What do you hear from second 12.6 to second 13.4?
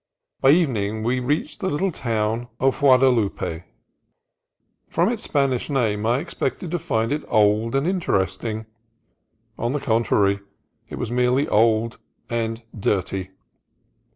dirty.